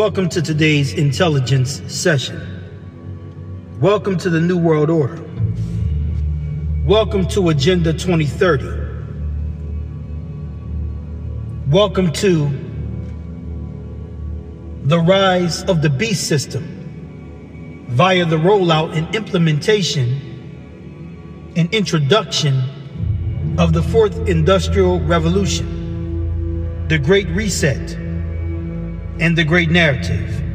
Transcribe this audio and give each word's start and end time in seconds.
Welcome 0.00 0.30
to 0.30 0.40
today's 0.40 0.94
intelligence 0.94 1.82
session. 1.92 2.40
Welcome 3.82 4.16
to 4.16 4.30
the 4.30 4.40
New 4.40 4.56
World 4.56 4.88
Order. 4.88 5.22
Welcome 6.86 7.28
to 7.28 7.50
Agenda 7.50 7.92
2030. 7.92 8.64
Welcome 11.68 12.10
to 12.12 12.48
the 14.84 15.00
rise 15.00 15.64
of 15.64 15.82
the 15.82 15.90
beast 15.90 16.26
system 16.26 17.84
via 17.90 18.24
the 18.24 18.38
rollout 18.38 18.96
and 18.96 19.14
implementation 19.14 21.52
and 21.56 21.68
introduction 21.74 22.62
of 23.58 23.74
the 23.74 23.82
fourth 23.82 24.26
industrial 24.26 24.98
revolution, 25.00 26.88
the 26.88 26.98
Great 26.98 27.28
Reset, 27.28 28.09
and 29.20 29.36
the 29.36 29.44
Great 29.44 29.70
Narrative. 29.70 30.49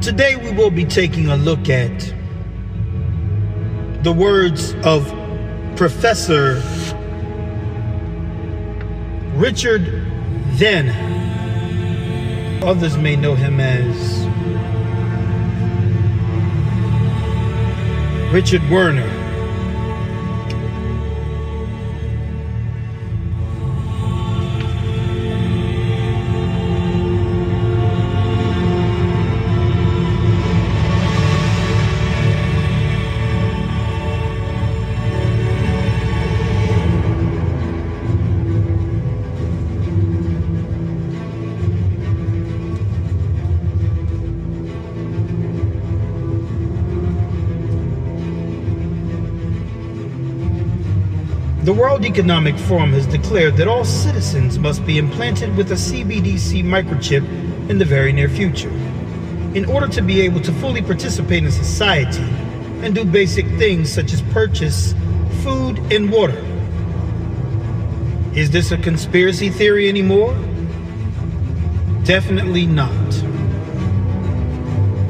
Today 0.00 0.36
we 0.36 0.52
will 0.52 0.70
be 0.70 0.84
taking 0.84 1.26
a 1.26 1.36
look 1.36 1.68
at 1.68 2.14
the 4.04 4.12
words 4.12 4.74
of 4.84 5.04
Professor 5.76 6.62
Richard 9.34 10.06
Then. 10.52 10.90
Others 12.62 12.96
may 12.96 13.16
know 13.16 13.34
him 13.34 13.58
as 13.58 14.24
Richard 18.32 18.62
Werner. 18.70 19.17
The 51.68 51.74
World 51.74 52.06
Economic 52.06 52.56
Forum 52.56 52.94
has 52.94 53.06
declared 53.06 53.58
that 53.58 53.68
all 53.68 53.84
citizens 53.84 54.58
must 54.58 54.86
be 54.86 54.96
implanted 54.96 55.54
with 55.54 55.70
a 55.70 55.74
CBDC 55.74 56.64
microchip 56.64 57.22
in 57.68 57.76
the 57.76 57.84
very 57.84 58.10
near 58.10 58.30
future 58.30 58.70
in 59.52 59.66
order 59.66 59.86
to 59.88 60.00
be 60.00 60.22
able 60.22 60.40
to 60.40 60.52
fully 60.52 60.80
participate 60.80 61.44
in 61.44 61.52
society 61.52 62.22
and 62.80 62.94
do 62.94 63.04
basic 63.04 63.44
things 63.58 63.92
such 63.92 64.14
as 64.14 64.22
purchase 64.32 64.94
food 65.42 65.78
and 65.92 66.10
water. 66.10 66.42
Is 68.34 68.50
this 68.50 68.72
a 68.72 68.78
conspiracy 68.78 69.50
theory 69.50 69.90
anymore? 69.90 70.32
Definitely 72.04 72.64
not. 72.64 73.22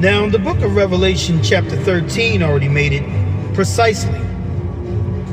Now, 0.01 0.27
the 0.27 0.39
book 0.39 0.57
of 0.57 0.75
Revelation, 0.75 1.41
chapter 1.41 1.77
13, 1.77 2.43
already 2.43 2.67
made 2.67 2.91
it 2.91 3.53
precisely 3.53 4.28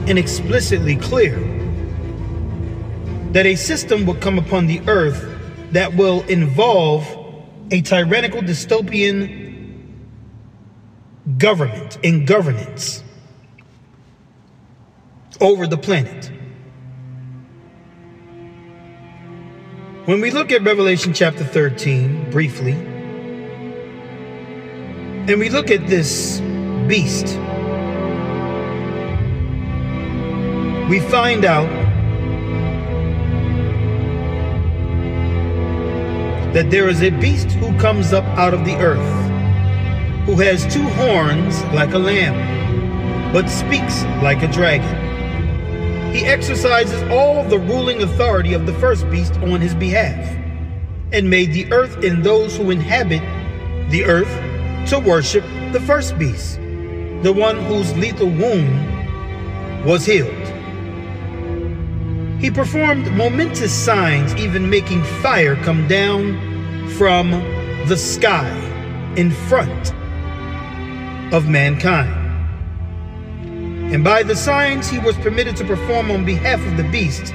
and 0.06 0.18
explicitly 0.18 0.96
clear 0.96 1.36
that 3.32 3.44
a 3.44 3.56
system 3.56 4.06
will 4.06 4.14
come 4.14 4.38
upon 4.38 4.66
the 4.66 4.80
earth 4.88 5.28
that 5.72 5.94
will 5.94 6.22
involve 6.22 7.06
a 7.70 7.80
tyrannical 7.82 8.40
dystopian 8.40 9.44
government 11.38 11.98
and 12.04 12.26
governance 12.26 13.02
over 15.40 15.66
the 15.66 15.76
planet. 15.76 16.30
When 20.06 20.20
we 20.20 20.30
look 20.30 20.52
at 20.52 20.62
Revelation 20.62 21.12
chapter 21.12 21.42
13 21.42 22.30
briefly, 22.30 22.72
and 25.28 25.40
we 25.40 25.50
look 25.50 25.70
at 25.72 25.88
this 25.88 26.38
beast, 26.86 27.26
we 30.88 31.00
find 31.00 31.44
out 31.44 31.68
that 36.54 36.70
there 36.70 36.88
is 36.88 37.02
a 37.02 37.10
beast 37.10 37.50
who 37.50 37.76
comes 37.78 38.12
up 38.12 38.24
out 38.38 38.54
of 38.54 38.64
the 38.64 38.76
earth, 38.76 40.26
who 40.26 40.36
has 40.36 40.62
two 40.72 40.86
horns 40.90 41.60
like 41.74 41.92
a 41.92 41.98
lamb, 41.98 43.32
but 43.32 43.48
speaks 43.48 44.04
like 44.22 44.44
a 44.44 44.52
dragon. 44.52 45.04
He 46.14 46.24
exercises 46.24 47.02
all 47.10 47.42
the 47.42 47.58
ruling 47.58 48.00
authority 48.02 48.54
of 48.54 48.64
the 48.64 48.72
first 48.74 49.10
beast 49.10 49.34
on 49.38 49.60
his 49.60 49.74
behalf, 49.74 50.24
and 51.12 51.28
made 51.28 51.52
the 51.52 51.70
earth 51.72 52.04
and 52.04 52.22
those 52.22 52.56
who 52.56 52.70
inhabit 52.70 53.22
the 53.90 54.04
earth 54.04 54.30
to 54.88 55.00
worship 55.00 55.44
the 55.72 55.80
first 55.80 56.16
beast, 56.16 56.58
the 57.22 57.34
one 57.36 57.56
whose 57.64 57.92
lethal 57.96 58.30
wound 58.30 59.84
was 59.84 60.06
healed. 60.06 60.55
He 62.38 62.50
performed 62.50 63.10
momentous 63.12 63.72
signs, 63.72 64.34
even 64.36 64.68
making 64.68 65.02
fire 65.22 65.56
come 65.56 65.88
down 65.88 66.88
from 66.98 67.30
the 67.88 67.96
sky 67.96 68.50
in 69.16 69.30
front 69.30 69.94
of 71.32 71.48
mankind. 71.48 72.14
And 73.92 74.04
by 74.04 74.22
the 74.22 74.36
signs 74.36 74.88
he 74.88 74.98
was 74.98 75.16
permitted 75.16 75.56
to 75.56 75.64
perform 75.64 76.10
on 76.10 76.26
behalf 76.26 76.60
of 76.66 76.76
the 76.76 76.84
beast, 76.90 77.32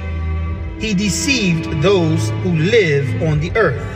he 0.78 0.94
deceived 0.94 1.82
those 1.82 2.30
who 2.42 2.52
live 2.52 3.22
on 3.22 3.40
the 3.40 3.50
earth. 3.56 3.88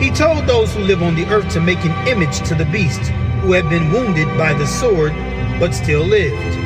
He 0.00 0.10
told 0.10 0.46
those 0.46 0.72
who 0.72 0.82
live 0.82 1.02
on 1.02 1.16
the 1.16 1.26
earth 1.26 1.52
to 1.54 1.60
make 1.60 1.84
an 1.84 2.06
image 2.06 2.46
to 2.46 2.54
the 2.54 2.66
beast 2.66 3.00
who 3.40 3.52
had 3.52 3.68
been 3.68 3.90
wounded 3.90 4.28
by 4.38 4.54
the 4.54 4.66
sword 4.66 5.12
but 5.58 5.74
still 5.74 6.04
lived. 6.04 6.56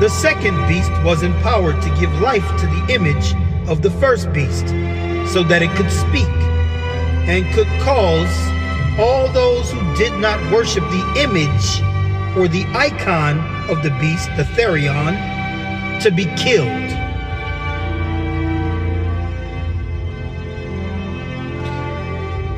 The 0.00 0.08
second 0.08 0.54
beast 0.68 0.92
was 1.02 1.24
empowered 1.24 1.82
to 1.82 1.88
give 1.98 2.20
life 2.20 2.46
to 2.60 2.66
the 2.68 2.94
image 2.94 3.34
of 3.68 3.82
the 3.82 3.90
first 3.90 4.32
beast 4.32 4.68
so 5.32 5.42
that 5.42 5.60
it 5.60 5.70
could 5.74 5.90
speak 5.90 6.28
and 7.26 7.44
could 7.52 7.66
cause 7.82 8.30
all 8.96 9.26
those 9.32 9.72
who 9.72 9.96
did 9.96 10.12
not 10.20 10.38
worship 10.52 10.84
the 10.84 11.20
image 11.20 11.82
or 12.38 12.46
the 12.46 12.64
icon 12.76 13.40
of 13.68 13.82
the 13.82 13.90
beast, 13.98 14.28
the 14.36 14.44
Therion, 14.44 15.16
to 16.00 16.12
be 16.12 16.26
killed. 16.36 16.68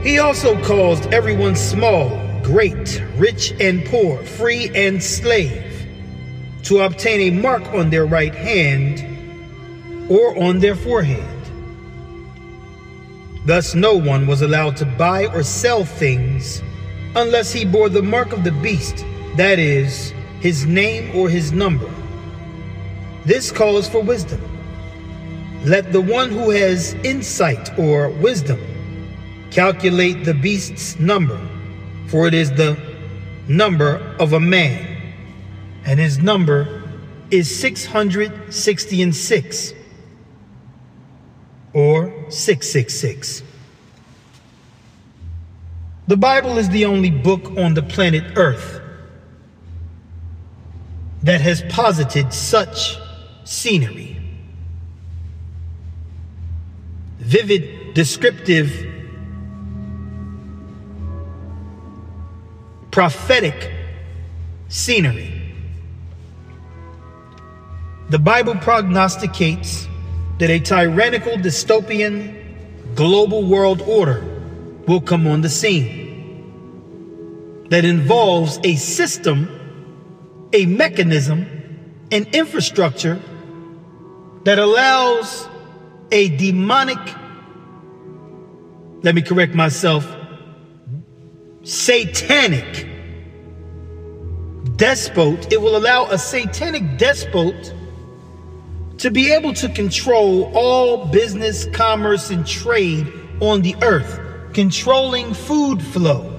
He 0.04 0.18
also 0.18 0.62
caused 0.62 1.06
everyone 1.14 1.56
small, 1.56 2.10
great, 2.42 3.02
rich 3.16 3.54
and 3.58 3.82
poor, 3.86 4.18
free 4.24 4.70
and 4.74 5.02
slave 5.02 5.69
to 6.64 6.80
obtain 6.80 7.32
a 7.32 7.36
mark 7.40 7.62
on 7.72 7.90
their 7.90 8.06
right 8.06 8.34
hand 8.34 9.00
or 10.10 10.36
on 10.42 10.58
their 10.58 10.74
forehead. 10.74 11.24
Thus, 13.46 13.74
no 13.74 13.94
one 13.94 14.26
was 14.26 14.42
allowed 14.42 14.76
to 14.78 14.84
buy 14.84 15.26
or 15.26 15.42
sell 15.42 15.84
things 15.84 16.62
unless 17.16 17.52
he 17.52 17.64
bore 17.64 17.88
the 17.88 18.02
mark 18.02 18.32
of 18.32 18.44
the 18.44 18.52
beast, 18.52 19.04
that 19.36 19.58
is, 19.58 20.12
his 20.40 20.66
name 20.66 21.16
or 21.16 21.28
his 21.28 21.52
number. 21.52 21.90
This 23.24 23.50
calls 23.50 23.88
for 23.88 24.02
wisdom. 24.02 24.40
Let 25.64 25.92
the 25.92 26.00
one 26.00 26.30
who 26.30 26.50
has 26.50 26.94
insight 27.04 27.78
or 27.78 28.10
wisdom 28.10 28.60
calculate 29.50 30.24
the 30.24 30.34
beast's 30.34 30.98
number, 30.98 31.40
for 32.08 32.26
it 32.26 32.34
is 32.34 32.50
the 32.52 32.78
number 33.48 33.96
of 34.18 34.32
a 34.32 34.40
man 34.40 34.89
and 35.90 35.98
his 35.98 36.18
number 36.18 36.84
is 37.32 37.50
660 37.58 39.02
and 39.02 39.16
6 39.16 39.72
or 41.72 42.30
666. 42.30 43.42
The 46.06 46.16
Bible 46.16 46.58
is 46.58 46.68
the 46.68 46.84
only 46.84 47.10
book 47.10 47.58
on 47.58 47.74
the 47.74 47.82
planet 47.82 48.22
Earth 48.38 48.80
that 51.24 51.40
has 51.40 51.62
posited 51.62 52.32
such 52.32 52.96
scenery. 53.42 54.16
Vivid, 57.18 57.94
descriptive, 57.94 58.70
prophetic 62.92 63.72
scenery. 64.68 65.39
The 68.10 68.18
Bible 68.18 68.56
prognosticates 68.56 69.88
that 70.38 70.50
a 70.50 70.58
tyrannical 70.58 71.34
dystopian 71.34 72.34
global 72.96 73.44
world 73.46 73.82
order 73.82 74.24
will 74.88 75.00
come 75.00 75.28
on 75.28 75.42
the 75.42 75.48
scene 75.48 76.08
that 77.70 77.84
involves 77.84 78.58
a 78.64 78.74
system, 78.74 79.48
a 80.52 80.66
mechanism, 80.66 81.46
an 82.10 82.26
infrastructure 82.32 83.20
that 84.42 84.58
allows 84.58 85.48
a 86.10 86.36
demonic, 86.36 86.98
let 89.04 89.14
me 89.14 89.22
correct 89.22 89.54
myself, 89.54 90.04
satanic 91.62 92.88
despot, 94.74 95.52
it 95.52 95.62
will 95.62 95.76
allow 95.76 96.06
a 96.06 96.18
satanic 96.18 96.98
despot 96.98 97.72
to 99.00 99.10
be 99.10 99.32
able 99.32 99.54
to 99.54 99.66
control 99.70 100.52
all 100.54 101.06
business, 101.06 101.64
commerce, 101.72 102.28
and 102.28 102.46
trade 102.46 103.10
on 103.40 103.62
the 103.62 103.74
earth, 103.80 104.20
controlling 104.52 105.32
food 105.32 105.80
flow, 105.80 106.30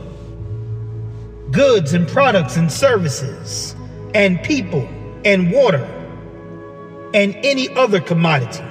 goods 1.49 1.93
and 1.93 2.07
products 2.07 2.57
and 2.57 2.71
services, 2.71 3.75
and 4.13 4.43
people 4.43 4.87
and 5.25 5.51
water, 5.51 5.83
and 7.15 7.35
any 7.37 7.67
other 7.69 7.99
commodity. 7.99 8.63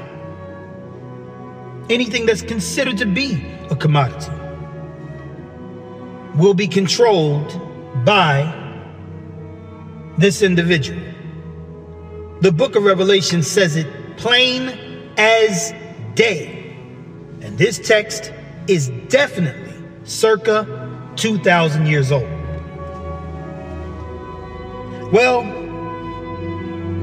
Anything 1.93 2.27
that's 2.27 2.43
considered 2.43 2.97
to 2.99 3.07
be 3.07 3.45
a 3.71 3.75
commodity 3.75 4.31
will 6.37 6.55
be 6.55 6.69
controlled 6.69 7.61
by 8.05 8.57
this 10.17 10.43
individual. 10.43 11.03
The 12.41 12.51
book 12.51 12.75
of 12.75 12.85
Revelation 12.85 13.43
says 13.43 13.77
it 13.77 13.87
plain 14.17 14.71
as 15.19 15.75
day. 16.15 16.75
And 17.43 17.59
this 17.59 17.79
text 17.79 18.33
is 18.67 18.89
definitely 19.09 19.75
circa 20.05 20.67
2,000 21.17 21.87
years 21.87 22.11
old. 22.11 22.29
Well, 25.13 25.45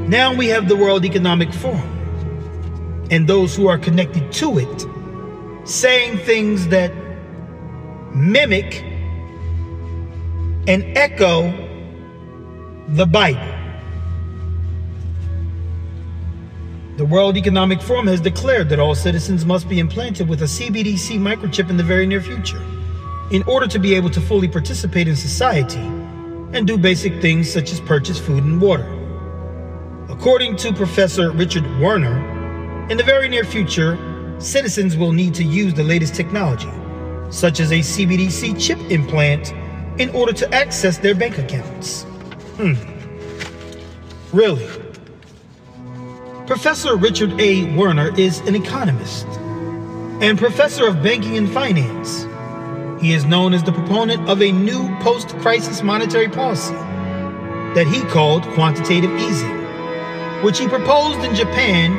now 0.07 0.33
we 0.33 0.47
have 0.47 0.67
the 0.67 0.75
World 0.75 1.05
Economic 1.05 1.53
Forum 1.53 3.07
and 3.11 3.27
those 3.27 3.55
who 3.55 3.67
are 3.67 3.77
connected 3.77 4.31
to 4.33 4.57
it 4.57 4.87
saying 5.67 6.17
things 6.19 6.69
that 6.69 6.91
mimic 8.15 8.81
and 10.67 10.97
echo 10.97 11.53
the 12.87 13.05
Bible. 13.05 13.56
The 16.97 17.05
World 17.05 17.37
Economic 17.37 17.79
Forum 17.79 18.07
has 18.07 18.19
declared 18.19 18.69
that 18.69 18.79
all 18.79 18.95
citizens 18.95 19.45
must 19.45 19.69
be 19.69 19.77
implanted 19.77 20.27
with 20.27 20.41
a 20.41 20.45
CBDC 20.45 21.19
microchip 21.19 21.69
in 21.69 21.77
the 21.77 21.83
very 21.83 22.07
near 22.07 22.19
future 22.19 22.59
in 23.29 23.43
order 23.43 23.67
to 23.67 23.77
be 23.77 23.93
able 23.93 24.09
to 24.09 24.19
fully 24.19 24.47
participate 24.47 25.07
in 25.07 25.15
society 25.15 25.77
and 26.57 26.65
do 26.65 26.75
basic 26.75 27.21
things 27.21 27.53
such 27.53 27.71
as 27.71 27.79
purchase 27.81 28.17
food 28.19 28.43
and 28.43 28.59
water. 28.59 28.87
According 30.09 30.55
to 30.55 30.73
Professor 30.73 31.29
Richard 31.29 31.65
Werner, 31.79 32.17
in 32.89 32.97
the 32.97 33.03
very 33.03 33.29
near 33.29 33.43
future, 33.43 33.95
citizens 34.39 34.97
will 34.97 35.11
need 35.11 35.35
to 35.35 35.43
use 35.43 35.75
the 35.75 35.83
latest 35.83 36.15
technology, 36.15 36.71
such 37.29 37.59
as 37.59 37.71
a 37.71 37.81
CBDC 37.81 38.59
chip 38.59 38.79
implant, 38.89 39.51
in 40.01 40.09
order 40.15 40.33
to 40.33 40.51
access 40.51 40.97
their 40.97 41.13
bank 41.13 41.37
accounts. 41.37 42.05
Hmm. 42.57 42.73
Really? 44.35 44.86
Professor 46.47 46.95
Richard 46.95 47.41
A. 47.41 47.75
Werner 47.75 48.17
is 48.17 48.39
an 48.47 48.55
economist 48.55 49.27
and 50.21 50.39
professor 50.39 50.87
of 50.87 51.03
banking 51.03 51.35
and 51.35 51.51
finance. 51.51 52.25
He 53.01 53.11
is 53.11 53.25
known 53.25 53.53
as 53.53 53.63
the 53.63 53.73
proponent 53.73 54.29
of 54.29 54.41
a 54.41 54.53
new 54.53 54.87
post 55.01 55.27
crisis 55.39 55.83
monetary 55.83 56.29
policy 56.29 56.73
that 57.75 57.85
he 57.85 57.99
called 58.03 58.43
quantitative 58.53 59.11
easing, 59.19 59.57
which 60.41 60.57
he 60.57 60.69
proposed 60.69 61.19
in 61.19 61.35
Japan 61.35 61.91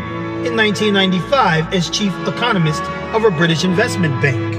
in 0.47 0.56
1995 0.56 1.75
as 1.75 1.91
chief 1.91 2.15
economist 2.27 2.83
of 3.12 3.25
a 3.25 3.31
British 3.31 3.65
investment 3.65 4.23
bank. 4.23 4.55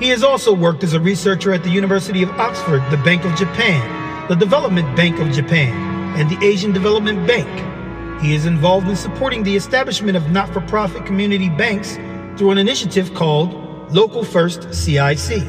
He 0.00 0.08
has 0.10 0.22
also 0.22 0.54
worked 0.54 0.84
as 0.84 0.94
a 0.94 1.00
researcher 1.00 1.52
at 1.52 1.64
the 1.64 1.70
University 1.70 2.22
of 2.22 2.30
Oxford, 2.38 2.88
the 2.92 2.96
Bank 2.98 3.24
of 3.24 3.34
Japan, 3.36 3.99
the 4.30 4.36
Development 4.36 4.86
Bank 4.96 5.18
of 5.18 5.32
Japan, 5.32 5.74
and 6.16 6.30
the 6.30 6.46
Asian 6.46 6.70
Development 6.70 7.26
Bank. 7.26 8.22
He 8.22 8.32
is 8.32 8.46
involved 8.46 8.86
in 8.86 8.94
supporting 8.94 9.42
the 9.42 9.56
establishment 9.56 10.16
of 10.16 10.30
not 10.30 10.48
for 10.50 10.60
profit 10.60 11.04
community 11.04 11.48
banks 11.48 11.96
through 12.36 12.52
an 12.52 12.58
initiative 12.58 13.12
called 13.12 13.52
Local 13.92 14.22
First 14.22 14.72
CIC. 14.72 15.42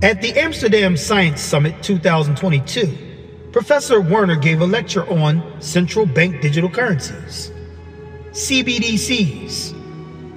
At 0.00 0.22
the 0.22 0.34
Amsterdam 0.36 0.96
Science 0.96 1.40
Summit 1.40 1.82
2022, 1.82 3.48
Professor 3.50 4.00
Werner 4.00 4.36
gave 4.36 4.60
a 4.60 4.66
lecture 4.66 5.04
on 5.10 5.60
central 5.60 6.06
bank 6.06 6.40
digital 6.40 6.70
currencies, 6.70 7.50
CBDCs, 8.30 9.83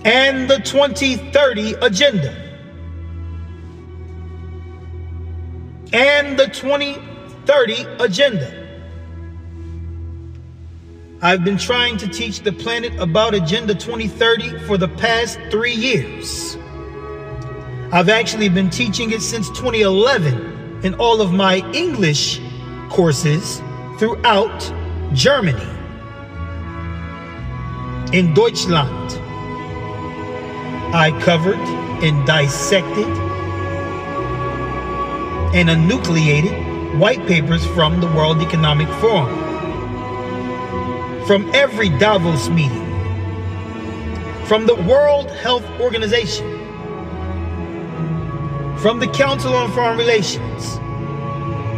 and 0.08 0.50
the 0.50 0.56
2030 0.60 1.74
Agenda. 1.82 2.34
And 5.92 6.40
the 6.40 6.48
2030 6.48 7.84
Agenda. 8.00 8.68
I've 11.22 11.44
been 11.44 11.58
trying 11.58 11.98
to 11.98 12.08
teach 12.08 12.40
the 12.40 12.54
planet 12.54 12.98
about 13.00 13.36
Agenda 13.36 13.76
2030 13.76 14.60
for 14.60 14.78
the 14.78 14.88
past 14.88 15.40
three 15.52 15.74
years. 15.74 16.56
I've 17.92 18.08
actually 18.08 18.48
been 18.48 18.70
teaching 18.70 19.12
it 19.12 19.22
since 19.22 19.50
2011 19.50 20.84
in 20.84 20.94
all 20.96 21.20
of 21.20 21.34
my 21.34 21.58
English 21.74 22.40
courses 22.90 23.62
throughout 24.00 24.74
Germany, 25.14 25.68
in 28.14 28.34
Deutschland, 28.34 29.27
I 30.94 31.12
covered 31.22 31.60
and 32.04 32.26
dissected 32.26 33.08
and 35.54 35.70
enucleated 35.70 36.98
white 36.98 37.26
papers 37.28 37.66
from 37.68 38.00
the 38.00 38.08
World 38.08 38.42
Economic 38.42 38.88
Forum, 39.00 39.28
from 41.26 41.54
every 41.54 41.90
Davos 41.90 42.48
meeting, 42.50 42.86
from 44.46 44.66
the 44.66 44.76
World 44.76 45.30
Health 45.32 45.66
Organization, 45.80 46.46
from 48.78 49.00
the 49.00 49.08
Council 49.08 49.54
on 49.54 49.72
Foreign 49.74 49.98
Relations, 49.98 50.76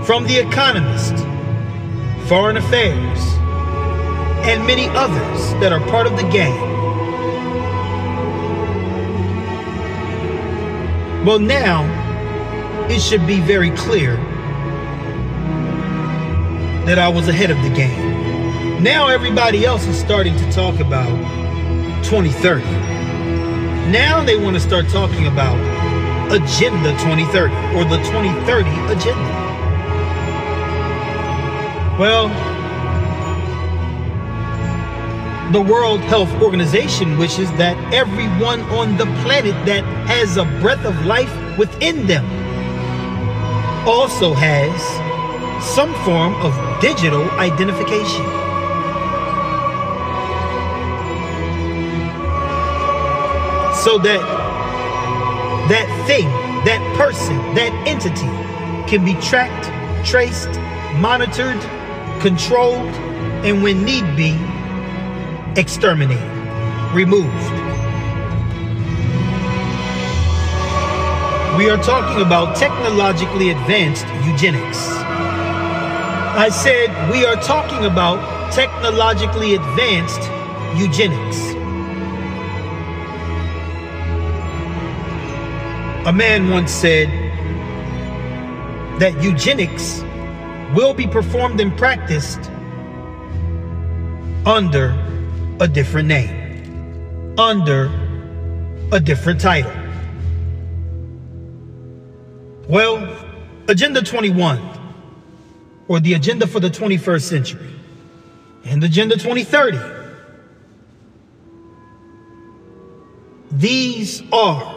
from 0.06 0.26
The 0.26 0.38
Economist, 0.38 1.16
Foreign 2.28 2.58
Affairs, 2.58 3.20
and 4.46 4.66
many 4.68 4.88
others 4.90 5.52
that 5.62 5.72
are 5.72 5.80
part 5.90 6.06
of 6.06 6.16
the 6.16 6.30
gang. 6.30 6.79
Well, 11.26 11.40
now 11.40 11.84
it 12.90 13.02
should 13.02 13.28
be 13.28 13.42
very 13.42 13.72
clear 13.72 14.16
that 16.86 16.98
I 16.98 17.10
was 17.10 17.28
ahead 17.28 17.52
of 17.52 17.62
the 17.62 17.70
game. 17.70 18.82
Now 18.82 19.10
everybody 19.10 19.66
else 19.66 19.86
is 19.86 20.00
starting 20.00 20.38
to 20.38 20.52
talk 20.52 20.80
about 20.80 21.10
2030. 22.06 22.64
Now 23.92 24.24
they 24.24 24.38
want 24.38 24.56
to 24.56 24.62
start 24.62 24.88
talking 24.88 25.28
about 25.28 25.58
Agenda 26.32 26.92
2030 26.92 27.54
or 27.76 27.84
the 27.84 27.98
2030 27.98 28.70
Agenda. 28.94 29.40
Well, 32.00 32.30
the 35.52 35.62
World 35.62 36.00
Health 36.02 36.32
Organization 36.44 37.18
wishes 37.18 37.52
that 37.54 37.76
everyone 37.92 38.62
on 38.70 38.98
the 38.98 39.06
planet 39.24 39.54
that 39.66 39.84
has 40.06 40.38
a 40.38 40.46
breath 40.62 40.86
of 40.86 41.06
life 41.08 41.34
within 41.58 42.06
them 42.06 42.24
also 43.88 44.34
has 44.36 44.80
some 45.74 45.92
form 46.06 46.36
of 46.36 46.54
digital 46.80 47.28
identification. 47.32 48.24
So 53.84 53.98
that 53.98 54.22
that 55.70 56.06
thing, 56.06 56.28
that 56.66 56.96
person, 56.96 57.38
that 57.56 57.74
entity 57.88 58.30
can 58.88 59.04
be 59.04 59.16
tracked, 59.16 59.66
traced, 60.06 60.50
monitored, 61.00 61.60
controlled, 62.22 62.94
and 63.46 63.64
when 63.64 63.84
need 63.84 64.16
be, 64.16 64.34
exterminated, 65.58 66.24
removed. 66.94 67.30
We 71.58 71.70
are 71.70 71.82
talking 71.84 72.22
about 72.26 72.56
technologically 72.56 73.50
advanced 73.50 74.08
eugenics. 74.26 74.88
I 76.38 76.50
said 76.50 77.12
we 77.12 77.26
are 77.26 77.36
talking 77.36 77.86
about 77.86 78.54
technologically 78.54 79.56
advanced 79.56 80.22
eugenics. 80.80 81.38
A 86.08 86.14
man 86.14 86.50
once 86.50 86.72
said 86.72 87.10
that 89.00 89.22
eugenics 89.22 90.02
will 90.76 90.94
be 90.94 91.08
performed 91.08 91.60
and 91.60 91.76
practiced 91.78 92.40
under 94.46 95.09
a 95.60 95.68
different 95.68 96.08
name, 96.08 97.38
under 97.38 97.92
a 98.92 99.00
different 99.00 99.42
title. 99.42 99.72
Well, 102.68 103.18
Agenda 103.68 104.02
21, 104.02 104.62
or 105.88 106.00
the 106.00 106.14
agenda 106.14 106.48
for 106.48 106.60
the 106.60 106.70
21st 106.70 107.22
century, 107.22 107.70
and 108.64 108.84
Agenda 108.84 109.16
2030, 109.16 109.78
these 113.52 114.24
are 114.32 114.76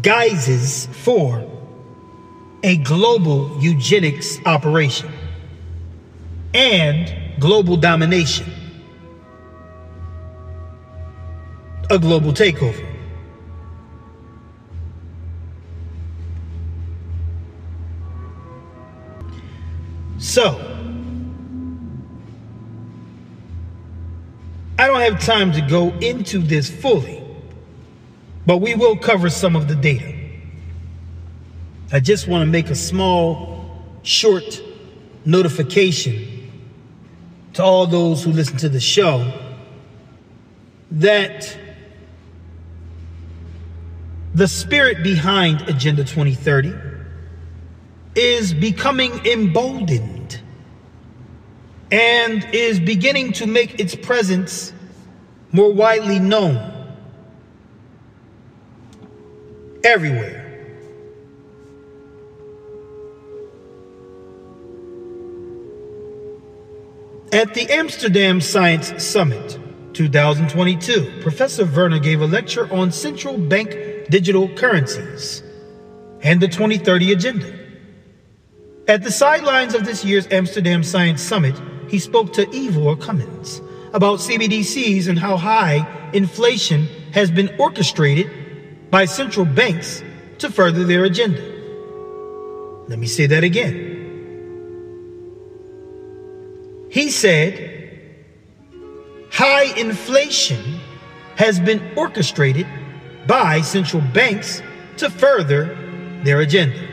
guises 0.00 0.86
for 0.86 1.44
a 2.62 2.76
global 2.78 3.60
eugenics 3.60 4.38
operation 4.46 5.12
and 6.54 7.21
global 7.42 7.76
domination, 7.76 8.46
a 11.90 11.98
global 11.98 12.32
takeover. 12.32 12.86
So, 20.18 20.56
I 24.78 24.86
don't 24.86 25.00
have 25.00 25.18
time 25.20 25.50
to 25.54 25.60
go 25.62 25.88
into 25.98 26.38
this 26.38 26.70
fully, 26.70 27.24
but 28.46 28.58
we 28.58 28.76
will 28.76 28.96
cover 28.96 29.28
some 29.28 29.56
of 29.56 29.66
the 29.66 29.74
data. 29.74 30.14
I 31.90 31.98
just 31.98 32.28
want 32.28 32.42
to 32.42 32.46
make 32.46 32.70
a 32.70 32.76
small, 32.76 33.82
short 34.04 34.62
notification 35.24 36.31
to 37.54 37.62
all 37.62 37.86
those 37.86 38.24
who 38.24 38.32
listen 38.32 38.56
to 38.58 38.68
the 38.68 38.80
show 38.80 39.30
that 40.90 41.56
the 44.34 44.48
spirit 44.48 45.02
behind 45.02 45.68
Agenda 45.68 46.04
2030 46.04 46.72
is 48.14 48.54
becoming 48.54 49.12
emboldened 49.26 50.40
and 51.90 52.46
is 52.52 52.80
beginning 52.80 53.32
to 53.32 53.46
make 53.46 53.78
its 53.78 53.94
presence 53.94 54.72
more 55.52 55.72
widely 55.72 56.18
known 56.18 56.96
everywhere. 59.84 60.41
At 67.32 67.54
the 67.54 67.66
Amsterdam 67.70 68.42
Science 68.42 69.02
Summit 69.02 69.58
2022, 69.94 71.20
Professor 71.22 71.64
Werner 71.64 71.98
gave 71.98 72.20
a 72.20 72.26
lecture 72.26 72.70
on 72.70 72.92
central 72.92 73.38
bank 73.38 73.70
digital 74.10 74.50
currencies 74.50 75.42
and 76.20 76.42
the 76.42 76.46
2030 76.46 77.12
agenda. 77.12 77.58
At 78.86 79.02
the 79.02 79.10
sidelines 79.10 79.74
of 79.74 79.86
this 79.86 80.04
year's 80.04 80.26
Amsterdam 80.30 80.82
Science 80.82 81.22
Summit, 81.22 81.58
he 81.88 81.98
spoke 81.98 82.34
to 82.34 82.46
Ivor 82.54 82.96
Cummins 82.96 83.62
about 83.94 84.18
CBDCs 84.18 85.08
and 85.08 85.18
how 85.18 85.38
high 85.38 86.10
inflation 86.12 86.86
has 87.14 87.30
been 87.30 87.48
orchestrated 87.58 88.90
by 88.90 89.06
central 89.06 89.46
banks 89.46 90.02
to 90.36 90.50
further 90.50 90.84
their 90.84 91.04
agenda. 91.04 91.40
Let 92.88 92.98
me 92.98 93.06
say 93.06 93.24
that 93.24 93.42
again. 93.42 93.91
Said, 97.22 97.54
high 99.30 99.72
inflation 99.78 100.80
has 101.36 101.60
been 101.60 101.80
orchestrated 101.96 102.66
by 103.28 103.60
central 103.60 104.02
banks 104.12 104.60
to 104.96 105.08
further 105.08 105.78
their 106.24 106.40
agenda. 106.40 106.84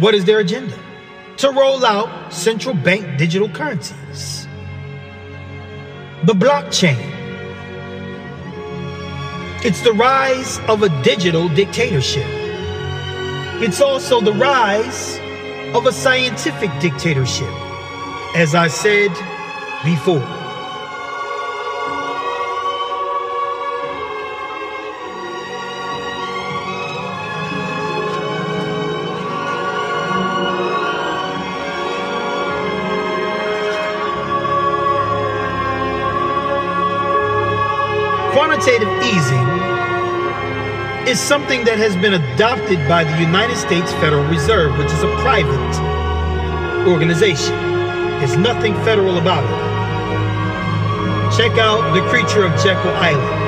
What 0.00 0.16
is 0.16 0.24
their 0.24 0.40
agenda? 0.40 0.76
To 1.36 1.52
roll 1.52 1.86
out 1.86 2.32
central 2.32 2.74
bank 2.74 3.16
digital 3.16 3.48
currencies. 3.48 4.48
The 6.24 6.32
blockchain. 6.32 6.98
It's 9.64 9.80
the 9.82 9.92
rise 9.92 10.58
of 10.66 10.82
a 10.82 10.88
digital 11.04 11.48
dictatorship. 11.48 12.26
It's 13.62 13.80
also 13.80 14.20
the 14.20 14.32
rise 14.32 15.20
of 15.72 15.86
a 15.86 15.92
scientific 15.92 16.70
dictatorship 16.80 17.63
as 18.34 18.52
I 18.52 18.66
said 18.66 19.10
before. 19.84 20.18
Quantitative 38.32 38.88
easing 39.04 39.46
is 41.06 41.20
something 41.20 41.64
that 41.64 41.78
has 41.78 41.94
been 41.96 42.14
adopted 42.14 42.78
by 42.88 43.04
the 43.04 43.20
United 43.20 43.56
States 43.56 43.92
Federal 43.94 44.24
Reserve, 44.24 44.76
which 44.76 44.90
is 44.90 45.02
a 45.04 45.14
private 45.22 46.88
organization. 46.88 47.73
There's 48.20 48.36
nothing 48.36 48.74
federal 48.84 49.18
about 49.18 49.44
it. 49.44 49.74
Check 51.36 51.58
out 51.58 51.92
The 51.94 52.00
Creature 52.08 52.44
of 52.44 52.52
Jekyll 52.62 52.92
Island. 52.94 53.44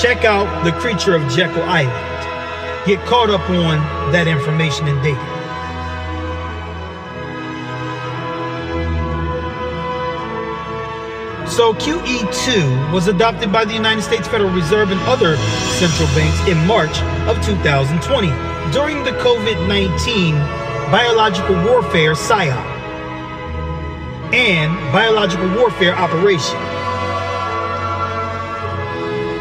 Check 0.00 0.24
out 0.24 0.64
The 0.64 0.72
Creature 0.72 1.16
of 1.16 1.22
Jekyll 1.32 1.62
Island. 1.64 2.86
Get 2.86 3.04
caught 3.06 3.30
up 3.30 3.48
on 3.50 4.12
that 4.12 4.28
information 4.28 4.86
and 4.88 5.02
data. 5.02 5.34
So 11.48 11.72
QE2 11.74 12.92
was 12.92 13.08
adopted 13.08 13.52
by 13.52 13.64
the 13.64 13.72
United 13.72 14.02
States 14.02 14.26
Federal 14.26 14.50
Reserve 14.50 14.90
and 14.90 15.00
other 15.02 15.36
central 15.78 16.08
banks 16.08 16.48
in 16.48 16.58
March 16.66 17.00
of 17.28 17.36
2020 17.44 18.28
during 18.72 19.04
the 19.04 19.12
COVID-19 19.22 20.63
biological 20.94 21.56
warfare 21.64 22.12
PSYOP 22.12 22.54
and 24.32 24.92
biological 24.92 25.48
warfare 25.56 25.92
operation. 25.92 26.56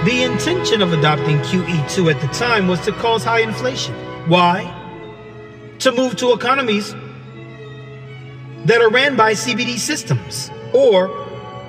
The 0.04 0.24
intention 0.24 0.82
of 0.82 0.94
adopting 0.94 1.38
QE2 1.42 2.12
at 2.12 2.20
the 2.22 2.28
time 2.30 2.68
was 2.68 2.80
to 2.86 2.92
cause 2.94 3.24
high 3.24 3.42
inflation. 3.42 3.94
Why? 4.28 4.64
To 5.78 5.92
move 5.92 6.16
to 6.16 6.34
economies 6.34 6.96
that 8.66 8.82
are 8.82 8.90
ran 8.90 9.16
by 9.16 9.34
CBD 9.34 9.78
systems 9.78 10.50
or 10.74 11.10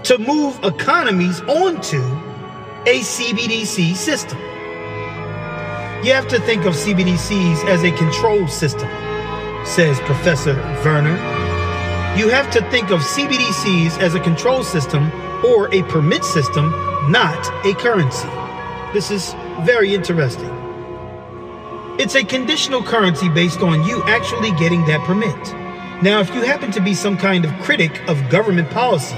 to 0.05 0.17
move 0.17 0.59
economies 0.65 1.43
onto 1.43 2.01
a 2.87 3.01
CBDC 3.01 3.95
system. 3.97 4.39
You 6.03 6.15
have 6.15 6.27
to 6.29 6.41
think 6.41 6.65
of 6.65 6.73
CBDCs 6.73 7.67
as 7.67 7.85
a 7.85 7.93
control 7.93 8.49
system 8.49 8.89
says 9.65 9.99
Professor 10.01 10.55
Werner. 10.85 11.17
You 12.19 12.29
have 12.29 12.51
to 12.53 12.61
think 12.71 12.91
of 12.91 13.01
CBDCs 13.01 13.99
as 13.99 14.15
a 14.15 14.21
control 14.21 14.63
system 14.63 15.11
or 15.45 15.73
a 15.75 15.83
permit 15.85 16.25
system, 16.25 16.71
not 17.11 17.67
a 17.67 17.75
currency. 17.75 18.29
This 18.93 19.11
is 19.11 19.35
very 19.63 19.95
interesting. 19.95 20.51
It's 21.99 22.15
a 22.15 22.25
conditional 22.25 22.83
currency 22.83 23.29
based 23.29 23.61
on 23.61 23.85
you 23.85 24.03
actually 24.05 24.53
getting 24.53 24.85
that 24.87 25.01
permit. 25.07 25.37
Now, 26.03 26.21
if 26.21 26.35
you 26.35 26.43
happen 26.43 26.71
to 26.73 26.81
be 26.81 26.93
some 26.93 27.17
kind 27.17 27.45
of 27.45 27.53
critic 27.63 28.09
of 28.09 28.29
government 28.31 28.69
policy 28.71 29.17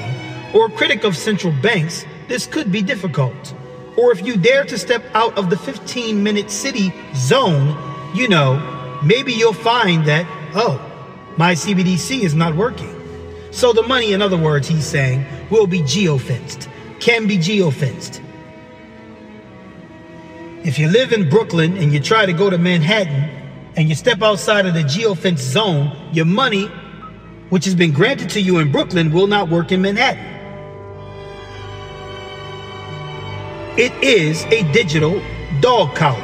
or 0.54 0.68
critic 0.68 1.04
of 1.04 1.16
central 1.16 1.52
banks, 1.62 2.04
this 2.28 2.46
could 2.46 2.70
be 2.70 2.82
difficult. 2.82 3.54
Or 3.96 4.12
if 4.12 4.24
you 4.26 4.36
dare 4.36 4.64
to 4.64 4.78
step 4.78 5.02
out 5.14 5.36
of 5.38 5.48
the 5.48 5.56
15 5.56 6.22
minute 6.22 6.50
city 6.50 6.92
zone, 7.14 7.76
you 8.14 8.28
know, 8.28 8.60
maybe 9.02 9.32
you'll 9.32 9.52
find 9.52 10.04
that, 10.06 10.26
oh, 10.56 10.80
my 11.36 11.52
CBDC 11.52 12.22
is 12.22 12.34
not 12.34 12.56
working. 12.56 12.92
So 13.52 13.72
the 13.72 13.82
money, 13.82 14.12
in 14.12 14.22
other 14.22 14.36
words, 14.36 14.66
he's 14.66 14.86
saying, 14.86 15.24
will 15.50 15.66
be 15.66 15.80
geofenced, 15.80 16.68
can 16.98 17.26
be 17.26 17.38
geofenced. 17.38 18.22
If 20.64 20.78
you 20.78 20.88
live 20.88 21.12
in 21.12 21.28
Brooklyn 21.28 21.76
and 21.76 21.92
you 21.92 22.00
try 22.00 22.26
to 22.26 22.32
go 22.32 22.50
to 22.50 22.58
Manhattan 22.58 23.30
and 23.76 23.88
you 23.88 23.94
step 23.94 24.22
outside 24.22 24.66
of 24.66 24.74
the 24.74 24.82
geofence 24.82 25.38
zone, 25.38 25.96
your 26.12 26.24
money, 26.24 26.66
which 27.50 27.64
has 27.66 27.74
been 27.74 27.92
granted 27.92 28.30
to 28.30 28.40
you 28.40 28.58
in 28.58 28.72
Brooklyn, 28.72 29.12
will 29.12 29.28
not 29.28 29.48
work 29.48 29.70
in 29.70 29.82
Manhattan. 29.82 30.32
It 33.78 33.92
is 34.02 34.44
a 34.46 34.70
digital 34.72 35.22
dog 35.60 35.94
collar, 35.94 36.18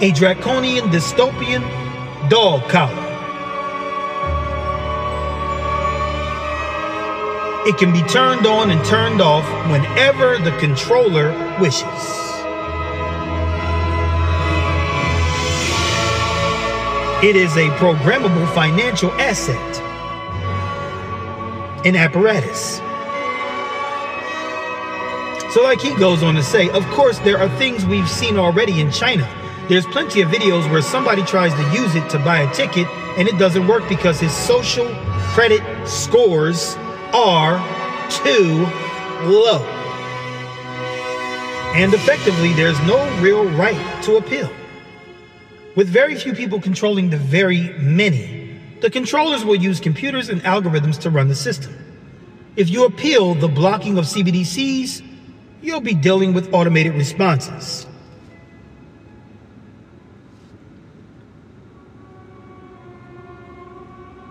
a 0.00 0.10
draconian 0.12 0.86
dystopian 0.90 1.62
dog 2.28 2.68
collar. 2.68 3.02
It 7.66 7.78
can 7.78 7.92
be 7.92 8.02
turned 8.02 8.46
on 8.46 8.70
and 8.70 8.84
turned 8.84 9.20
off 9.20 9.44
whenever 9.70 10.38
the 10.38 10.56
controller 10.58 11.30
wishes. 11.60 11.82
It 17.24 17.34
is 17.34 17.56
a 17.56 17.68
programmable 17.78 18.54
financial 18.54 19.10
asset, 19.12 19.56
an 21.84 21.96
apparatus. 21.96 22.76
So, 25.52 25.62
like 25.62 25.80
he 25.80 25.94
goes 25.96 26.22
on 26.22 26.34
to 26.34 26.42
say, 26.42 26.68
of 26.70 26.86
course, 26.88 27.18
there 27.20 27.38
are 27.38 27.48
things 27.58 27.86
we've 27.86 28.08
seen 28.08 28.36
already 28.36 28.80
in 28.80 28.90
China. 28.90 29.26
There's 29.68 29.86
plenty 29.86 30.20
of 30.20 30.28
videos 30.28 30.70
where 30.70 30.80
somebody 30.80 31.24
tries 31.24 31.52
to 31.54 31.62
use 31.76 31.96
it 31.96 32.08
to 32.10 32.20
buy 32.20 32.42
a 32.42 32.54
ticket 32.54 32.86
and 33.18 33.26
it 33.26 33.36
doesn't 33.36 33.66
work 33.66 33.88
because 33.88 34.20
his 34.20 34.32
social 34.32 34.86
credit 35.34 35.60
scores 35.88 36.76
are 37.12 37.58
too 38.08 38.64
low. 39.24 39.58
And 41.74 41.92
effectively, 41.92 42.52
there's 42.52 42.80
no 42.82 42.96
real 43.20 43.44
right 43.56 44.02
to 44.04 44.18
appeal. 44.18 44.48
With 45.74 45.88
very 45.88 46.14
few 46.14 46.32
people 46.32 46.60
controlling 46.60 47.10
the 47.10 47.18
very 47.18 47.72
many, 47.78 48.56
the 48.82 48.88
controllers 48.88 49.44
will 49.44 49.56
use 49.56 49.80
computers 49.80 50.28
and 50.28 50.40
algorithms 50.42 50.98
to 51.00 51.10
run 51.10 51.26
the 51.26 51.34
system. 51.34 51.76
If 52.54 52.70
you 52.70 52.84
appeal 52.84 53.34
the 53.34 53.48
blocking 53.48 53.98
of 53.98 54.04
CBDCs, 54.04 55.02
you'll 55.60 55.80
be 55.80 55.94
dealing 55.94 56.34
with 56.34 56.54
automated 56.54 56.94
responses. 56.94 57.85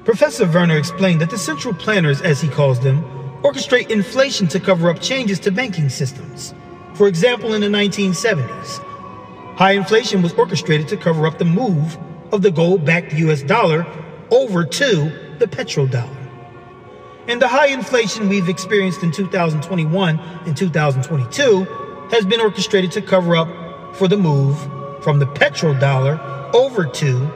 Professor 0.06 0.46
Werner 0.48 0.78
explained 0.78 1.20
that 1.22 1.30
the 1.30 1.38
central 1.38 1.74
planners, 1.74 2.22
as 2.22 2.40
he 2.40 2.48
calls 2.48 2.80
them, 2.80 3.04
orchestrate 3.42 3.90
inflation 3.90 4.48
to 4.48 4.60
cover 4.60 4.90
up 4.90 5.02
changes 5.02 5.40
to 5.40 5.52
banking 5.52 5.90
systems. 5.90 6.54
For 6.94 7.08
example, 7.08 7.54
in 7.54 7.62
the 7.62 7.68
1970s, 7.68 8.82
High 9.56 9.72
inflation 9.72 10.22
was 10.22 10.34
orchestrated 10.34 10.90
to 10.90 10.98
cover 10.98 11.26
up 11.26 11.38
the 11.38 11.46
move 11.46 11.98
of 12.34 12.42
the 12.42 12.52
gold 12.52 12.84
backed 12.84 13.14
US 13.14 13.42
dollar 13.42 13.88
over 14.30 14.66
to 14.66 15.36
the 15.40 15.48
petrodollar. 15.48 16.14
And 17.30 17.42
the 17.42 17.48
high 17.48 17.68
inflation 17.68 18.28
we've 18.28 18.50
experienced 18.50 19.02
in 19.02 19.14
2021 19.14 20.20
and 20.20 20.58
2022 20.58 21.64
has 22.12 22.26
been 22.26 22.42
orchestrated 22.42 22.92
to 22.92 23.02
cover 23.02 23.38
up 23.38 23.96
for 23.96 24.10
the 24.10 24.18
move 24.18 24.60
from 25.02 25.20
the 25.20 25.26
petrodollar 25.26 26.20
over 26.54 26.86
to 26.86 27.32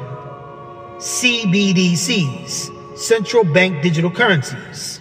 CBDCs, 1.00 2.98
central 2.98 3.46
bank 3.46 3.82
digital 3.82 4.12
currencies. 4.12 5.00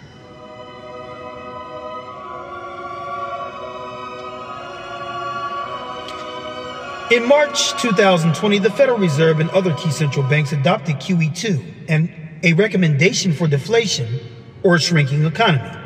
In 7.10 7.26
March 7.26 7.72
2020, 7.82 8.60
the 8.60 8.70
Federal 8.70 8.98
Reserve 8.98 9.40
and 9.40 9.50
other 9.50 9.74
key 9.74 9.90
central 9.90 10.24
banks 10.28 10.52
adopted 10.52 10.96
QE2 10.96 11.86
and 11.88 12.08
a 12.44 12.52
recommendation 12.52 13.32
for 13.32 13.48
deflation 13.48 14.20
or 14.62 14.76
a 14.76 14.78
shrinking 14.78 15.24
economy. 15.24 15.76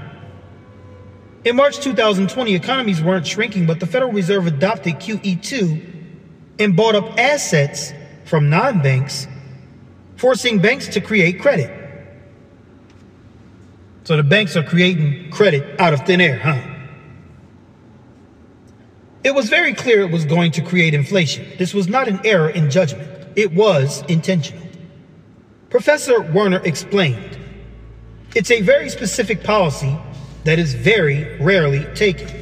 In 1.46 1.56
March 1.56 1.78
2020, 1.78 2.54
economies 2.54 3.00
weren't 3.00 3.26
shrinking, 3.26 3.64
but 3.66 3.80
the 3.80 3.86
Federal 3.86 4.12
Reserve 4.12 4.46
adopted 4.46 4.96
QE2 4.96 5.80
and 6.58 6.76
bought 6.76 6.96
up 6.96 7.18
assets 7.18 7.94
from 8.26 8.50
non 8.50 8.82
banks, 8.82 9.26
forcing 10.22 10.60
banks 10.60 10.86
to 10.86 11.00
create 11.00 11.40
credit. 11.40 11.68
So 14.04 14.16
the 14.16 14.22
banks 14.22 14.56
are 14.56 14.62
creating 14.62 15.32
credit 15.32 15.80
out 15.80 15.92
of 15.92 16.06
thin 16.06 16.20
air, 16.20 16.38
huh? 16.38 16.62
It 19.24 19.34
was 19.34 19.48
very 19.48 19.74
clear 19.74 20.02
it 20.02 20.12
was 20.12 20.24
going 20.24 20.52
to 20.52 20.62
create 20.62 20.94
inflation. 20.94 21.44
This 21.58 21.74
was 21.74 21.88
not 21.88 22.06
an 22.06 22.20
error 22.24 22.50
in 22.50 22.70
judgment, 22.70 23.10
it 23.34 23.52
was 23.52 24.04
intentional. 24.06 24.64
Professor 25.70 26.20
Werner 26.20 26.60
explained 26.64 27.36
it's 28.36 28.52
a 28.52 28.60
very 28.60 28.90
specific 28.90 29.42
policy 29.42 29.98
that 30.44 30.60
is 30.60 30.72
very 30.72 31.36
rarely 31.40 31.84
taken. 31.96 32.41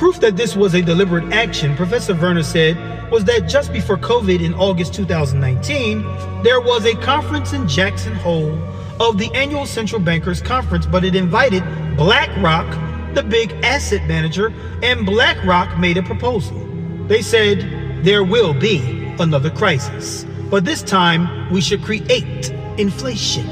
Proof 0.00 0.18
that 0.20 0.34
this 0.34 0.56
was 0.56 0.72
a 0.72 0.80
deliberate 0.80 1.30
action, 1.30 1.76
Professor 1.76 2.14
Werner 2.14 2.42
said, 2.42 3.10
was 3.10 3.22
that 3.26 3.46
just 3.46 3.70
before 3.70 3.98
COVID 3.98 4.42
in 4.42 4.54
August 4.54 4.94
2019, 4.94 6.02
there 6.42 6.58
was 6.58 6.86
a 6.86 6.94
conference 7.02 7.52
in 7.52 7.68
Jackson 7.68 8.14
Hole 8.14 8.58
of 8.98 9.18
the 9.18 9.30
annual 9.34 9.66
Central 9.66 10.00
Bankers 10.00 10.40
Conference, 10.40 10.86
but 10.86 11.04
it 11.04 11.14
invited 11.14 11.62
BlackRock 11.98 13.14
the 13.14 13.22
big 13.22 13.52
asset 13.62 14.08
manager, 14.08 14.54
and 14.82 15.04
BlackRock 15.04 15.78
made 15.78 15.98
a 15.98 16.02
proposal. 16.02 16.66
They 17.06 17.20
said 17.20 18.02
there 18.02 18.24
will 18.24 18.54
be 18.54 18.80
another 19.18 19.50
crisis, 19.50 20.24
but 20.48 20.64
this 20.64 20.82
time 20.82 21.52
we 21.52 21.60
should 21.60 21.82
create 21.82 22.48
inflation. 22.78 23.44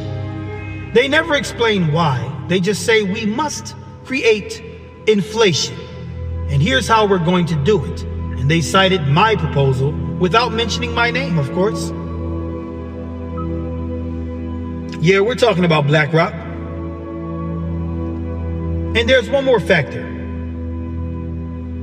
They 0.94 1.08
never 1.08 1.34
explain 1.34 1.92
why, 1.92 2.24
they 2.48 2.58
just 2.58 2.86
say 2.86 3.02
we 3.02 3.26
must 3.26 3.76
create 4.06 4.62
inflation. 5.06 5.76
And 6.50 6.62
here's 6.62 6.88
how 6.88 7.06
we're 7.06 7.18
going 7.18 7.46
to 7.46 7.54
do 7.64 7.84
it. 7.84 8.02
And 8.02 8.50
they 8.50 8.60
cited 8.62 9.06
my 9.06 9.36
proposal 9.36 9.92
without 10.18 10.52
mentioning 10.52 10.94
my 10.94 11.10
name, 11.10 11.38
of 11.38 11.52
course. 11.52 11.90
Yeah, 15.00 15.20
we're 15.20 15.34
talking 15.34 15.64
about 15.64 15.86
BlackRock. 15.86 16.32
And 18.96 19.08
there's 19.08 19.28
one 19.28 19.44
more 19.44 19.60
factor. 19.60 20.02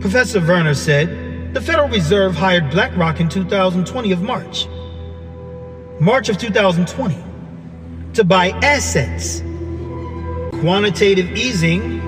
Professor 0.01 0.41
Werner 0.41 0.73
said 0.73 1.54
the 1.54 1.62
Federal 1.62 1.88
Reserve 1.88 2.36
hired 2.36 2.69
BlackRock 2.71 3.19
in 3.19 3.30
2020 3.30 4.12
of 4.12 4.21
March. 4.21 4.67
March 5.99 6.28
of 6.28 6.38
2020 6.38 7.15
to 8.15 8.23
buy 8.23 8.49
assets. 8.63 9.41
Quantitative 10.60 11.32
easing, 11.38 12.01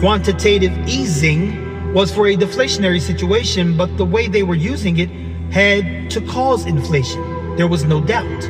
quantitative 0.00 0.76
easing 0.86 1.71
was 1.92 2.10
for 2.12 2.26
a 2.26 2.36
deflationary 2.36 3.00
situation, 3.00 3.76
but 3.76 3.96
the 3.98 4.04
way 4.04 4.26
they 4.26 4.42
were 4.42 4.54
using 4.54 4.98
it 4.98 5.10
had 5.52 6.10
to 6.10 6.20
cause 6.22 6.64
inflation. 6.64 7.56
There 7.56 7.68
was 7.68 7.84
no 7.84 8.00
doubt. 8.00 8.44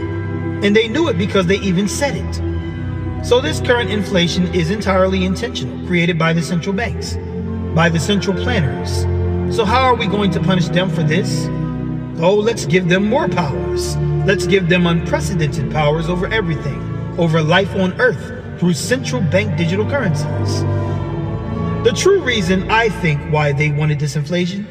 And 0.65 0.77
they 0.77 0.87
knew 0.87 1.09
it 1.09 1.19
because 1.19 1.47
they 1.47 1.59
even 1.59 1.89
said 1.89 2.15
it. 2.17 3.27
So 3.27 3.41
this 3.41 3.61
current 3.61 3.91
inflation 3.91 4.47
is 4.55 4.71
entirely 4.71 5.25
intentional, 5.25 5.87
created 5.89 6.19
by 6.19 6.33
the 6.33 6.43
central 6.43 6.75
banks, 6.75 7.17
by 7.75 7.89
the 7.89 7.99
central 7.99 8.41
planners. 8.41 9.03
So 9.57 9.65
how 9.65 9.83
are 9.83 9.97
we 9.97 10.07
going 10.07 10.31
to 10.33 10.41
punish 10.41 10.69
them 10.69 10.89
for 10.89 11.03
this? 11.03 11.47
Oh, 12.21 12.37
let's 12.37 12.65
give 12.65 12.89
them 12.89 13.05
more 13.05 13.29
powers. 13.29 13.97
Let's 14.25 14.47
give 14.47 14.69
them 14.69 14.87
unprecedented 14.87 15.73
powers 15.73 16.09
over 16.09 16.29
everything, 16.29 16.81
over 17.19 17.43
life 17.43 17.75
on 17.75 18.01
earth, 18.01 18.61
through 18.61 18.75
central 18.75 19.21
bank 19.21 19.59
digital 19.59 19.85
currencies. 19.85 20.82
The 21.85 21.93
true 21.93 22.21
reason 22.23 22.71
I 22.71 22.89
think 22.89 23.21
why 23.33 23.51
they 23.53 23.73
wanted 23.73 23.99
this 23.99 24.15
inflation 24.15 24.69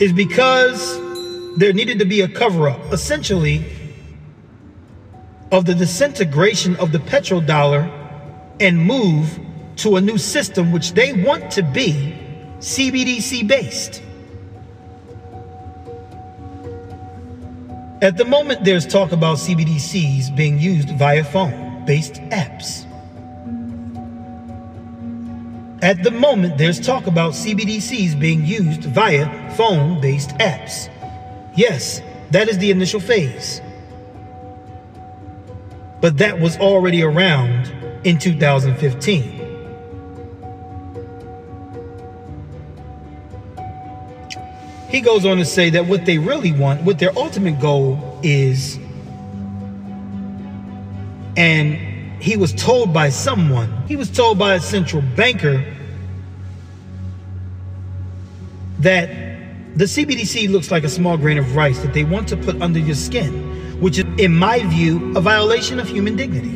is 0.00 0.12
because 0.12 0.98
there 1.58 1.72
needed 1.72 2.00
to 2.00 2.04
be 2.04 2.22
a 2.22 2.28
cover 2.28 2.68
up, 2.68 2.80
essentially, 2.92 3.64
of 5.52 5.64
the 5.64 5.74
disintegration 5.74 6.74
of 6.76 6.90
the 6.90 6.98
petrodollar 6.98 7.88
and 8.58 8.76
move 8.76 9.38
to 9.76 9.96
a 9.96 10.00
new 10.00 10.18
system 10.18 10.72
which 10.72 10.92
they 10.92 11.12
want 11.12 11.52
to 11.52 11.62
be 11.62 12.18
CBDC 12.58 13.46
based. 13.46 14.02
At 18.02 18.18
the 18.18 18.26
moment, 18.26 18.62
there's 18.62 18.86
talk 18.86 19.12
about 19.12 19.38
CBDCs 19.38 20.36
being 20.36 20.58
used 20.58 20.90
via 20.90 21.24
phone 21.24 21.82
based 21.86 22.16
apps. 22.28 22.84
At 25.82 26.02
the 26.02 26.10
moment, 26.10 26.58
there's 26.58 26.78
talk 26.78 27.06
about 27.06 27.32
CBDCs 27.32 28.18
being 28.20 28.44
used 28.44 28.84
via 28.84 29.26
phone 29.56 29.98
based 30.02 30.30
apps. 30.40 30.90
Yes, 31.54 32.02
that 32.32 32.48
is 32.48 32.58
the 32.58 32.70
initial 32.70 33.00
phase. 33.00 33.62
But 36.02 36.18
that 36.18 36.38
was 36.38 36.58
already 36.58 37.02
around 37.02 37.72
in 38.04 38.18
2015. 38.18 39.35
He 44.96 45.02
goes 45.02 45.26
on 45.26 45.36
to 45.36 45.44
say 45.44 45.68
that 45.68 45.84
what 45.84 46.06
they 46.06 46.16
really 46.16 46.52
want, 46.52 46.80
what 46.84 46.98
their 46.98 47.12
ultimate 47.18 47.60
goal 47.60 48.18
is, 48.22 48.78
and 51.36 51.74
he 52.22 52.38
was 52.38 52.54
told 52.54 52.94
by 52.94 53.10
someone, 53.10 53.70
he 53.86 53.94
was 53.94 54.10
told 54.10 54.38
by 54.38 54.54
a 54.54 54.60
central 54.60 55.02
banker 55.14 55.62
that 58.78 59.10
the 59.76 59.84
CBDC 59.84 60.48
looks 60.50 60.70
like 60.70 60.82
a 60.82 60.88
small 60.88 61.18
grain 61.18 61.36
of 61.36 61.54
rice 61.54 61.78
that 61.80 61.92
they 61.92 62.04
want 62.04 62.26
to 62.28 62.36
put 62.38 62.62
under 62.62 62.78
your 62.78 62.94
skin, 62.94 63.82
which 63.82 63.98
is, 63.98 64.06
in 64.16 64.32
my 64.32 64.60
view, 64.60 65.14
a 65.14 65.20
violation 65.20 65.78
of 65.78 65.86
human 65.86 66.16
dignity. 66.16 66.54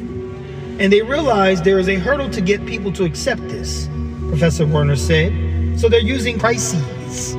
And 0.83 0.91
they 0.91 1.03
realize 1.03 1.61
there 1.61 1.79
is 1.79 1.91
a 1.91 1.97
hurdle 1.97 2.31
to 2.31 2.41
get 2.41 2.65
people 2.65 2.91
to 2.93 3.05
accept 3.05 3.43
this, 3.49 3.87
Professor 4.29 4.67
Werner 4.67 4.97
said. 4.97 5.79
So 5.79 5.91
they're 5.91 6.01
using 6.01 6.39
crises. 6.39 7.37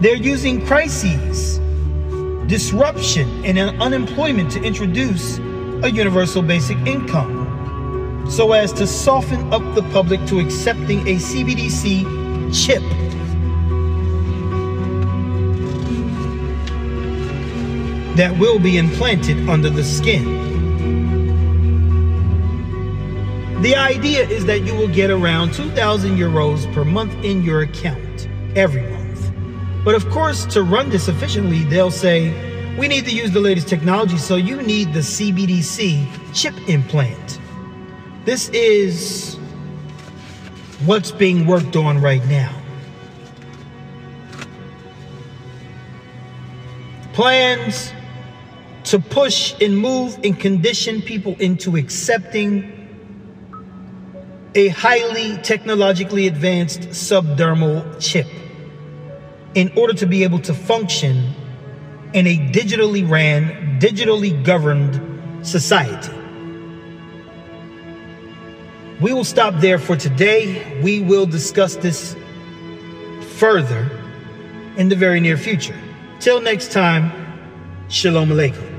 They're 0.00 0.16
using 0.16 0.64
crises, 0.64 1.58
disruption, 2.46 3.44
and 3.44 3.58
unemployment 3.82 4.50
to 4.52 4.62
introduce 4.62 5.36
a 5.82 5.90
universal 5.90 6.40
basic 6.40 6.78
income 6.86 8.26
so 8.26 8.52
as 8.52 8.72
to 8.72 8.86
soften 8.86 9.52
up 9.52 9.62
the 9.74 9.82
public 9.92 10.24
to 10.28 10.38
accepting 10.38 11.00
a 11.06 11.16
CBDC 11.16 12.04
chip. 12.50 12.82
That 18.16 18.34
will 18.38 18.58
be 18.58 18.78
implanted 18.78 19.50
under 19.50 19.68
the 19.68 19.84
skin. 19.84 20.48
The 23.60 23.76
idea 23.76 24.26
is 24.26 24.46
that 24.46 24.60
you 24.60 24.74
will 24.74 24.88
get 24.88 25.10
around 25.10 25.52
2,000 25.52 26.16
euros 26.16 26.72
per 26.72 26.86
month 26.86 27.12
in 27.22 27.42
your 27.42 27.60
account 27.60 28.28
every 28.56 28.80
month. 28.80 28.99
But 29.84 29.94
of 29.94 30.08
course, 30.10 30.44
to 30.46 30.62
run 30.62 30.90
this 30.90 31.08
efficiently, 31.08 31.64
they'll 31.64 31.90
say, 31.90 32.76
we 32.76 32.86
need 32.86 33.06
to 33.06 33.14
use 33.14 33.30
the 33.30 33.40
latest 33.40 33.66
technology, 33.66 34.18
so 34.18 34.36
you 34.36 34.60
need 34.62 34.92
the 34.92 35.00
CBDC 35.00 36.34
chip 36.34 36.54
implant. 36.68 37.40
This 38.26 38.50
is 38.50 39.36
what's 40.84 41.10
being 41.10 41.46
worked 41.46 41.76
on 41.76 41.98
right 41.98 42.24
now. 42.26 42.54
Plans 47.14 47.92
to 48.84 48.98
push 48.98 49.54
and 49.62 49.78
move 49.78 50.18
and 50.24 50.38
condition 50.38 51.00
people 51.00 51.36
into 51.38 51.76
accepting 51.76 52.76
a 54.54 54.68
highly 54.68 55.38
technologically 55.38 56.26
advanced 56.26 56.80
subdermal 56.90 57.98
chip 58.00 58.26
in 59.54 59.72
order 59.76 59.94
to 59.94 60.06
be 60.06 60.22
able 60.24 60.38
to 60.40 60.54
function 60.54 61.34
in 62.12 62.26
a 62.26 62.36
digitally 62.36 63.08
ran, 63.08 63.78
digitally 63.80 64.44
governed 64.44 65.46
society. 65.46 66.12
We 69.00 69.14
will 69.14 69.24
stop 69.24 69.54
there 69.60 69.78
for 69.78 69.96
today. 69.96 70.80
We 70.82 71.00
will 71.00 71.26
discuss 71.26 71.76
this 71.76 72.14
further 73.36 73.88
in 74.76 74.88
the 74.88 74.96
very 74.96 75.20
near 75.20 75.36
future. 75.36 75.76
Till 76.20 76.40
next 76.40 76.70
time, 76.72 77.10
Shalom 77.88 78.28
Aleichem. 78.28 78.69